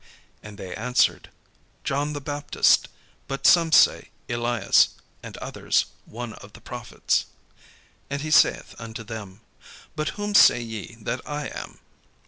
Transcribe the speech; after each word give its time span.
And 0.41 0.57
they 0.57 0.75
answered, 0.75 1.29
"John 1.83 2.13
the 2.13 2.19
Baptist: 2.21 2.87
but 3.27 3.45
some 3.45 3.71
say, 3.71 4.09
Elias; 4.27 4.95
and 5.21 5.37
others, 5.37 5.85
One 6.05 6.33
of 6.33 6.53
the 6.53 6.59
prophets." 6.59 7.27
And 8.09 8.23
he 8.23 8.31
saith 8.31 8.73
unto 8.79 9.03
them, 9.03 9.41
"But 9.95 10.09
whom 10.17 10.33
say 10.33 10.59
ye 10.59 10.95
that 11.01 11.21
I 11.29 11.49
am?" 11.49 11.77